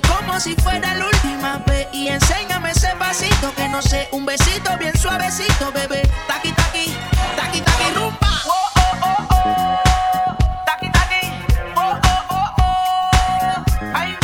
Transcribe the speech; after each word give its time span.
como 0.00 0.40
si 0.40 0.54
fuera 0.56 0.94
la 0.94 1.06
última 1.06 1.58
vez 1.66 1.86
y 1.92 2.08
enséñame 2.08 2.70
ese 2.70 2.88
pasito 2.98 3.54
que 3.54 3.68
no 3.68 3.82
sé, 3.82 4.08
un 4.12 4.24
besito 4.24 4.76
bien 4.78 4.96
suavecito, 4.96 5.70
bebé. 5.72 6.02
Taqui 6.26 6.52
taqui, 6.52 6.96
taqui 7.36 7.60
taqui 7.60 7.94
rumba. 7.94 8.28
Oh, 8.46 8.70
oh, 8.76 8.96
oh, 9.02 9.28
oh. 9.30 10.34
Taqui 10.64 10.90
taqui. 10.90 11.32
Oh, 11.76 11.98
oh, 12.02 12.24
oh, 12.30 12.50
oh. 12.58 13.94
Hay 13.94 14.16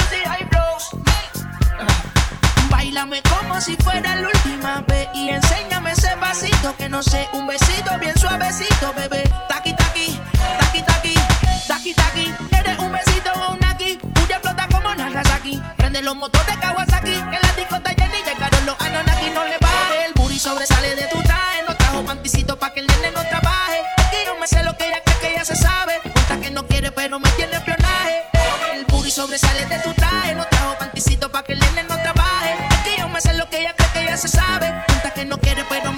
como 3.28 3.60
si 3.60 3.76
fuera 3.76 4.16
la 4.16 4.28
última 4.28 4.82
vez 4.86 5.08
y 5.12 5.28
enséñame 5.28 5.67
que 6.76 6.88
no 6.88 7.02
sé, 7.02 7.28
un 7.32 7.46
besito 7.46 7.98
bien 7.98 8.16
suavecito, 8.18 8.92
bebé. 8.94 9.22
Taqui 9.48 9.72
taqui, 9.74 10.20
taqui 10.58 10.82
taqui, 10.82 11.14
taqui 11.66 11.94
taqui. 11.94 12.34
Eres 12.50 12.78
un 12.78 12.92
besito 12.92 13.32
o 13.32 13.52
un 13.52 13.64
aquí, 13.64 13.98
puya 14.14 14.36
explota 14.36 14.66
como 14.70 14.94
Nagasaki. 14.94 15.62
Prende 15.76 16.02
los 16.02 16.16
motores 16.16 16.56
Kawasaki, 16.58 17.12
que 17.12 17.38
la 17.42 17.52
disco 17.56 17.76
está 17.76 17.92
llena 17.92 18.18
y 18.18 18.22
llegaron 18.22 18.66
los 18.66 18.80
Anunnaki, 18.80 19.30
no 19.30 19.44
le 19.44 19.56
baje. 19.58 20.04
El 20.06 20.12
booty 20.14 20.38
sobresale 20.38 20.94
de 20.94 21.04
tu 21.04 21.22
traje, 21.22 21.62
no 21.66 21.74
trajo 21.76 22.04
panticito 22.04 22.58
pa' 22.58 22.72
que 22.72 22.80
el 22.80 22.86
nene 22.86 23.12
no 23.12 23.22
trabaje. 23.28 23.80
Aquí 23.98 24.16
yo 24.26 24.36
me 24.38 24.46
sé 24.46 24.62
lo 24.62 24.76
que 24.76 24.88
ella 24.88 25.02
cree 25.04 25.18
que 25.20 25.30
ella 25.34 25.44
se 25.44 25.56
sabe, 25.56 26.00
cuenta 26.02 26.40
que 26.40 26.50
no 26.50 26.66
quiere 26.66 26.92
pero 26.92 27.18
me 27.18 27.30
tiene 27.30 27.56
espionaje. 27.56 28.24
El 28.74 28.84
booty 28.86 29.10
sobresale 29.10 29.64
de 29.66 29.78
tu 29.78 29.94
traje, 29.94 30.34
no 30.34 30.44
trajo 30.46 30.76
panticito 30.78 31.30
pa' 31.30 31.44
que 31.44 31.54
el 31.54 31.60
nene 31.60 31.84
no 31.84 31.96
trabaje. 31.96 32.56
Aquí 32.78 32.90
yo 32.98 33.08
me 33.08 33.20
sé 33.20 33.32
lo 33.34 33.48
que 33.48 33.60
ella 33.60 33.74
cree 33.74 33.90
que 33.92 34.02
ella 34.02 34.16
se 34.16 34.28
sabe, 34.28 34.74
cuenta 34.86 35.10
que 35.12 35.24
no 35.24 35.38
quiere 35.38 35.64
pero 35.68 35.92
me. 35.92 35.97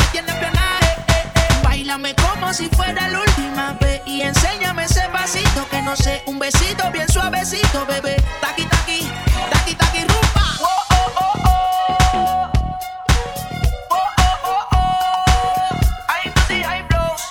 Bailame 1.91 2.15
como 2.15 2.53
si 2.55 2.69
fuera 2.69 3.09
la 3.09 3.19
última 3.19 3.73
vez 3.81 4.01
y 4.07 4.23
enséñame 4.23 4.85
ese 4.85 5.09
pasito 5.09 5.67
que 5.69 5.83
no 5.83 5.97
sé, 5.97 6.23
un 6.27 6.39
besito 6.39 6.89
bien 6.93 7.09
suavecito, 7.09 7.85
bebé. 7.85 8.15
Taqui 8.41 8.65
taqui, 8.67 9.11
taqui 9.51 9.75
taqui 9.75 9.99
rumba. 10.05 10.45
Oh, 10.61 10.67
oh, 10.93 11.13
oh, 11.17 11.33
oh. 11.47 12.51
Oh, 13.91 13.97
oh, 14.19 14.39
oh, 14.45 14.67
oh. 14.73 15.81
Hay 16.07 16.31
music, 16.31 16.65
hay 16.65 16.85
flows. 16.89 17.23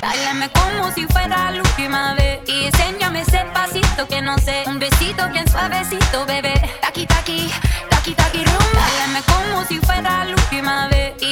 Báilame 0.00 0.50
como 0.50 0.90
si 0.90 1.06
fuera 1.06 1.52
la 1.52 1.62
última 1.62 2.14
vez 2.14 2.40
y 2.48 2.64
enséñame 2.64 3.20
ese 3.20 3.44
pasito 3.54 4.08
que 4.08 4.20
no 4.22 4.36
sé, 4.38 4.64
un 4.66 4.80
besito 4.80 5.28
bien 5.28 5.48
suavecito, 5.48 6.26
bebé. 6.26 6.54
Taqui 6.80 7.06
taqui, 7.06 7.48
taqui 7.90 8.12
taqui 8.14 8.44
rumba. 8.44 8.60
Báilame 8.74 9.22
como 9.22 9.64
si 9.66 9.78
fuera 9.78 10.24
la 10.24 10.34
última 10.34 10.88
vez 10.88 11.14
y 11.22 11.31